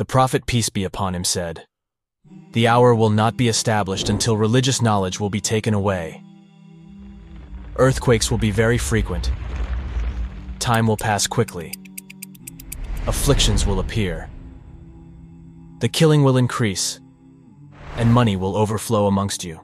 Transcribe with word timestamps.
The 0.00 0.06
Prophet, 0.06 0.46
peace 0.46 0.70
be 0.70 0.84
upon 0.84 1.14
him, 1.14 1.24
said, 1.24 1.66
The 2.52 2.66
hour 2.66 2.94
will 2.94 3.10
not 3.10 3.36
be 3.36 3.48
established 3.48 4.08
until 4.08 4.34
religious 4.34 4.80
knowledge 4.80 5.20
will 5.20 5.28
be 5.28 5.42
taken 5.42 5.74
away. 5.74 6.24
Earthquakes 7.76 8.30
will 8.30 8.38
be 8.38 8.50
very 8.50 8.78
frequent. 8.78 9.30
Time 10.58 10.86
will 10.86 10.96
pass 10.96 11.26
quickly. 11.26 11.74
Afflictions 13.06 13.66
will 13.66 13.78
appear. 13.78 14.30
The 15.80 15.88
killing 15.90 16.24
will 16.24 16.38
increase, 16.38 16.98
and 17.96 18.10
money 18.10 18.36
will 18.36 18.56
overflow 18.56 19.06
amongst 19.06 19.44
you. 19.44 19.60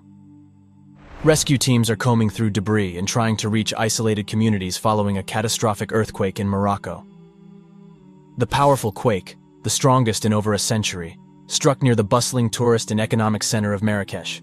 Rescue 1.24 1.56
teams 1.56 1.88
are 1.88 1.96
combing 1.96 2.28
through 2.28 2.50
debris 2.50 2.98
and 2.98 3.08
trying 3.08 3.38
to 3.38 3.48
reach 3.48 3.72
isolated 3.78 4.26
communities 4.26 4.76
following 4.76 5.16
a 5.16 5.22
catastrophic 5.22 5.92
earthquake 5.94 6.38
in 6.38 6.46
Morocco. 6.46 7.06
The 8.36 8.46
powerful 8.46 8.92
quake, 8.92 9.38
the 9.66 9.70
strongest 9.70 10.24
in 10.24 10.32
over 10.32 10.54
a 10.54 10.58
century, 10.60 11.18
struck 11.48 11.82
near 11.82 11.96
the 11.96 12.04
bustling 12.04 12.48
tourist 12.48 12.92
and 12.92 13.00
economic 13.00 13.42
center 13.42 13.72
of 13.72 13.82
Marrakesh. 13.82 14.40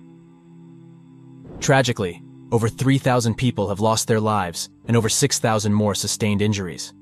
Tragically, 1.62 2.22
over 2.52 2.68
3,000 2.68 3.34
people 3.36 3.70
have 3.70 3.80
lost 3.80 4.06
their 4.06 4.20
lives 4.20 4.70
and 4.86 4.98
over 4.98 5.08
6,000 5.08 5.72
more 5.72 5.96
sustained 5.96 6.42
injuries. 6.42 6.94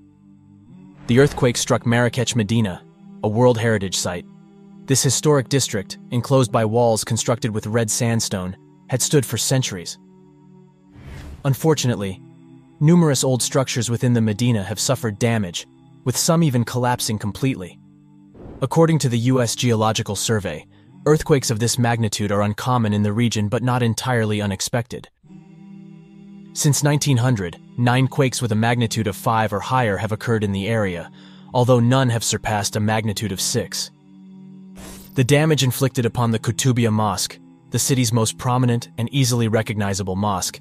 The 1.07 1.19
earthquake 1.19 1.57
struck 1.57 1.83
Marrakech 1.85 2.35
Medina, 2.35 2.83
a 3.23 3.27
World 3.27 3.57
Heritage 3.57 3.97
Site. 3.97 4.27
This 4.85 5.01
historic 5.01 5.49
district, 5.49 5.97
enclosed 6.11 6.51
by 6.51 6.63
walls 6.63 7.03
constructed 7.03 7.49
with 7.49 7.65
red 7.65 7.89
sandstone, 7.89 8.55
had 8.87 9.01
stood 9.01 9.25
for 9.25 9.39
centuries. 9.39 9.97
Unfortunately, 11.43 12.21
numerous 12.79 13.23
old 13.23 13.41
structures 13.41 13.89
within 13.89 14.13
the 14.13 14.21
Medina 14.21 14.61
have 14.61 14.79
suffered 14.79 15.17
damage, 15.17 15.65
with 16.03 16.15
some 16.15 16.43
even 16.43 16.63
collapsing 16.63 17.17
completely. 17.17 17.79
According 18.63 18.99
to 18.99 19.09
the 19.09 19.17
U.S. 19.17 19.55
Geological 19.55 20.15
Survey, 20.15 20.67
earthquakes 21.07 21.49
of 21.49 21.57
this 21.57 21.79
magnitude 21.79 22.31
are 22.31 22.43
uncommon 22.43 22.93
in 22.93 23.01
the 23.01 23.11
region 23.11 23.49
but 23.49 23.63
not 23.63 23.81
entirely 23.81 24.39
unexpected. 24.39 25.09
Since 26.53 26.83
1900, 26.83 27.57
nine 27.79 28.07
quakes 28.07 28.39
with 28.39 28.51
a 28.51 28.55
magnitude 28.55 29.07
of 29.07 29.15
5 29.15 29.51
or 29.51 29.61
higher 29.61 29.97
have 29.97 30.11
occurred 30.11 30.43
in 30.43 30.51
the 30.51 30.67
area, 30.67 31.11
although 31.55 31.79
none 31.79 32.09
have 32.11 32.23
surpassed 32.23 32.75
a 32.75 32.79
magnitude 32.79 33.31
of 33.31 33.41
6. 33.41 33.89
The 35.15 35.23
damage 35.23 35.63
inflicted 35.63 36.05
upon 36.05 36.29
the 36.29 36.39
Koutoubia 36.39 36.91
Mosque, 36.91 37.39
the 37.71 37.79
city's 37.79 38.13
most 38.13 38.37
prominent 38.37 38.89
and 38.99 39.09
easily 39.11 39.47
recognizable 39.47 40.15
mosque, 40.15 40.59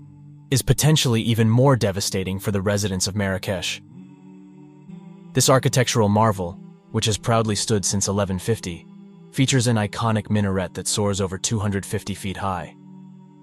is 0.50 0.62
potentially 0.62 1.20
even 1.20 1.50
more 1.50 1.76
devastating 1.76 2.38
for 2.38 2.50
the 2.50 2.62
residents 2.62 3.06
of 3.06 3.14
Marrakesh. 3.14 3.82
This 5.34 5.50
architectural 5.50 6.08
marvel, 6.08 6.58
which 6.92 7.06
has 7.06 7.18
proudly 7.18 7.54
stood 7.54 7.84
since 7.84 8.08
1150, 8.08 8.86
features 9.32 9.66
an 9.66 9.76
iconic 9.76 10.30
minaret 10.30 10.74
that 10.74 10.88
soars 10.88 11.20
over 11.20 11.38
250 11.38 12.14
feet 12.14 12.36
high. 12.36 12.74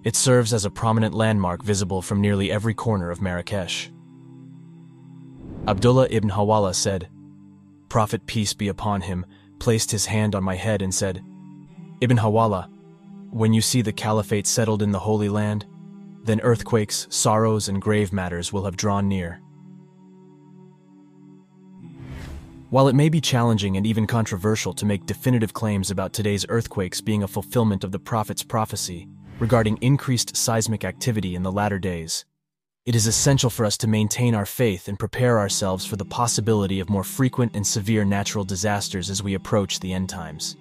It 0.04 0.16
serves 0.16 0.54
as 0.54 0.66
a 0.66 0.70
prominent 0.70 1.14
landmark 1.14 1.64
visible 1.64 2.02
from 2.02 2.22
nearly 2.22 2.52
every 2.52 2.74
corner 2.74 3.10
of 3.10 3.22
Marrakesh. 3.22 3.92
Abdullah 5.68 6.08
ibn 6.10 6.30
Hawala 6.30 6.74
said, 6.74 7.10
Prophet 7.90 8.26
peace 8.26 8.54
be 8.54 8.68
upon 8.68 9.02
him 9.02 9.26
placed 9.60 9.92
his 9.92 10.06
hand 10.06 10.36
on 10.36 10.44
my 10.44 10.56
head 10.56 10.82
and 10.82 10.94
said, 10.94 11.24
Ibn 12.02 12.18
Hawala, 12.18 12.70
when 13.32 13.54
you 13.54 13.62
see 13.62 13.82
the 13.82 13.92
caliphate 13.92 14.48
settled 14.48 14.82
in 14.82 14.92
the 14.92 15.00
Holy 15.00 15.30
Land, 15.30 15.66
then 16.24 16.40
earthquakes, 16.42 17.08
sorrows, 17.10 17.68
and 17.70 17.82
grave 17.82 18.14
matters 18.14 18.54
will 18.54 18.66
have 18.66 18.78
drawn 18.78 19.08
near. 19.08 19.42
While 22.70 22.90
it 22.90 22.96
may 22.96 23.08
be 23.08 23.22
challenging 23.22 23.78
and 23.78 23.88
even 23.88 24.06
controversial 24.06 24.74
to 24.74 24.86
make 24.86 25.06
definitive 25.06 25.54
claims 25.54 25.90
about 25.90 26.12
today's 26.12 26.46
earthquakes 26.50 27.00
being 27.00 27.24
a 27.24 27.28
fulfillment 27.28 27.86
of 27.86 27.94
the 27.94 28.00
prophet's 28.00 28.44
prophecy 28.44 29.08
regarding 29.40 29.78
increased 29.78 30.36
seismic 30.36 30.84
activity 30.84 31.36
in 31.36 31.44
the 31.44 31.52
latter 31.52 31.80
days, 31.80 32.26
it 32.86 32.94
is 32.94 33.08
essential 33.08 33.50
for 33.50 33.66
us 33.66 33.78
to 33.78 33.88
maintain 33.88 34.36
our 34.36 34.46
faith 34.46 34.90
and 34.90 35.00
prepare 35.00 35.40
ourselves 35.40 35.86
for 35.86 35.96
the 35.96 36.04
possibility 36.06 36.82
of 36.82 36.90
more 36.90 37.06
frequent 37.06 37.56
and 37.56 37.66
severe 37.66 38.04
natural 38.04 38.44
disasters 38.44 39.10
as 39.10 39.24
we 39.24 39.34
approach 39.34 39.80
the 39.80 39.94
end 39.94 40.10
times. 40.10 40.58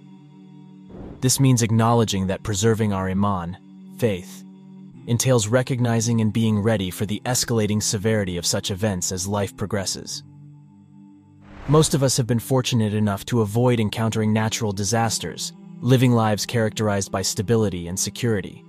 This 1.20 1.40
means 1.40 1.62
acknowledging 1.62 2.28
that 2.28 2.44
preserving 2.44 2.92
our 2.92 3.08
Iman, 3.08 3.56
faith, 3.98 4.44
entails 5.08 5.48
recognizing 5.48 6.20
and 6.20 6.32
being 6.32 6.60
ready 6.60 6.90
for 6.90 7.04
the 7.04 7.20
escalating 7.24 7.82
severity 7.82 8.36
of 8.36 8.46
such 8.46 8.70
events 8.70 9.10
as 9.10 9.26
life 9.26 9.56
progresses. 9.56 10.22
Most 11.68 11.94
of 11.94 12.04
us 12.04 12.16
have 12.16 12.28
been 12.28 12.38
fortunate 12.38 12.94
enough 12.94 13.26
to 13.26 13.40
avoid 13.40 13.80
encountering 13.80 14.32
natural 14.32 14.70
disasters, 14.70 15.52
living 15.80 16.12
lives 16.12 16.46
characterized 16.46 17.10
by 17.10 17.22
stability 17.22 17.88
and 17.88 17.98
security. 17.98 18.64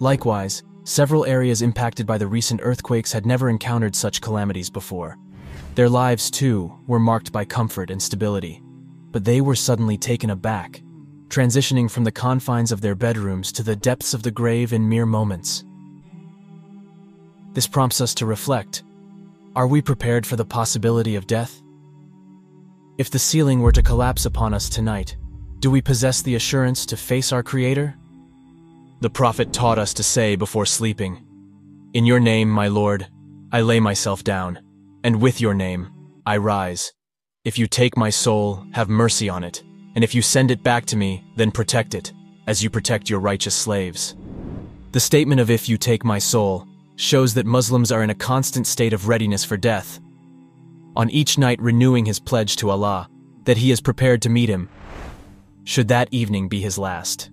Likewise, 0.00 0.64
several 0.82 1.24
areas 1.24 1.62
impacted 1.62 2.04
by 2.04 2.18
the 2.18 2.26
recent 2.26 2.60
earthquakes 2.64 3.12
had 3.12 3.26
never 3.26 3.48
encountered 3.48 3.94
such 3.94 4.20
calamities 4.20 4.70
before. 4.70 5.16
Their 5.76 5.88
lives, 5.88 6.32
too, 6.32 6.76
were 6.88 6.98
marked 6.98 7.30
by 7.30 7.44
comfort 7.44 7.90
and 7.90 8.02
stability. 8.02 8.60
But 9.12 9.24
they 9.24 9.40
were 9.40 9.54
suddenly 9.54 9.96
taken 9.96 10.30
aback, 10.30 10.82
transitioning 11.28 11.88
from 11.88 12.02
the 12.02 12.10
confines 12.10 12.72
of 12.72 12.80
their 12.80 12.96
bedrooms 12.96 13.52
to 13.52 13.62
the 13.62 13.76
depths 13.76 14.14
of 14.14 14.24
the 14.24 14.32
grave 14.32 14.72
in 14.72 14.88
mere 14.88 15.06
moments. 15.06 15.62
This 17.52 17.68
prompts 17.68 18.00
us 18.00 18.14
to 18.14 18.26
reflect 18.26 18.82
Are 19.54 19.68
we 19.68 19.80
prepared 19.80 20.26
for 20.26 20.34
the 20.34 20.44
possibility 20.44 21.14
of 21.14 21.28
death? 21.28 21.62
If 22.98 23.10
the 23.10 23.18
ceiling 23.18 23.60
were 23.60 23.72
to 23.72 23.82
collapse 23.82 24.26
upon 24.26 24.52
us 24.52 24.68
tonight, 24.68 25.16
do 25.60 25.70
we 25.70 25.80
possess 25.80 26.20
the 26.20 26.34
assurance 26.34 26.84
to 26.86 26.96
face 26.96 27.32
our 27.32 27.42
Creator? 27.42 27.96
The 29.00 29.08
Prophet 29.08 29.50
taught 29.50 29.78
us 29.78 29.94
to 29.94 30.02
say 30.02 30.36
before 30.36 30.66
sleeping, 30.66 31.24
In 31.94 32.04
your 32.04 32.20
name, 32.20 32.50
my 32.50 32.68
Lord, 32.68 33.06
I 33.50 33.62
lay 33.62 33.80
myself 33.80 34.22
down, 34.22 34.58
and 35.02 35.22
with 35.22 35.40
your 35.40 35.54
name, 35.54 35.88
I 36.26 36.36
rise. 36.36 36.92
If 37.46 37.58
you 37.58 37.66
take 37.66 37.96
my 37.96 38.10
soul, 38.10 38.66
have 38.72 38.90
mercy 38.90 39.28
on 39.28 39.42
it, 39.42 39.62
and 39.94 40.04
if 40.04 40.14
you 40.14 40.20
send 40.20 40.50
it 40.50 40.62
back 40.62 40.84
to 40.86 40.96
me, 40.96 41.24
then 41.36 41.50
protect 41.50 41.94
it, 41.94 42.12
as 42.46 42.62
you 42.62 42.68
protect 42.68 43.08
your 43.08 43.20
righteous 43.20 43.54
slaves. 43.54 44.14
The 44.92 45.00
statement 45.00 45.40
of 45.40 45.50
if 45.50 45.66
you 45.66 45.78
take 45.78 46.04
my 46.04 46.18
soul 46.18 46.68
shows 46.96 47.32
that 47.34 47.46
Muslims 47.46 47.90
are 47.90 48.02
in 48.02 48.10
a 48.10 48.14
constant 48.14 48.66
state 48.66 48.92
of 48.92 49.08
readiness 49.08 49.46
for 49.46 49.56
death, 49.56 49.98
on 50.96 51.10
each 51.10 51.38
night 51.38 51.60
renewing 51.60 52.06
his 52.06 52.20
pledge 52.20 52.56
to 52.56 52.70
Allah 52.70 53.08
that 53.44 53.56
he 53.56 53.70
is 53.70 53.80
prepared 53.80 54.22
to 54.22 54.28
meet 54.28 54.48
him, 54.48 54.68
should 55.64 55.88
that 55.88 56.08
evening 56.10 56.48
be 56.48 56.60
his 56.60 56.78
last. 56.78 57.30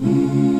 Mm-hmm. 0.00 0.57